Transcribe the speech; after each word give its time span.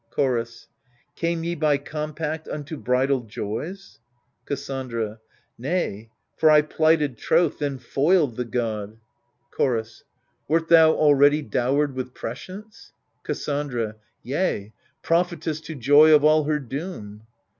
Chorus 0.09 0.67
Came 1.15 1.43
ye 1.43 1.53
by 1.53 1.77
compact 1.77 2.47
unto 2.47 2.75
bridal 2.75 3.19
joys? 3.21 3.99
Cassandra 4.47 5.19
Nay— 5.59 6.09
^for 6.41 6.49
I 6.51 6.63
plighted 6.63 7.19
troth, 7.19 7.59
then 7.59 7.77
foiled 7.77 8.35
the 8.35 8.43
god. 8.43 8.93
AGAMEMNON 8.97 8.97
55 9.51 9.51
Chorus 9.51 10.03
Wert 10.47 10.69
thou 10.69 10.93
already 10.93 11.43
dowered 11.43 11.93
with 11.93 12.15
prescience? 12.15 12.93
Cassandra 13.21 13.95
Yea— 14.23 14.73
prophetess 15.03 15.61
to 15.61 15.75
Troy 15.75 16.15
of 16.15 16.23
all 16.23 16.45
her 16.45 16.57
doom. 16.57 17.21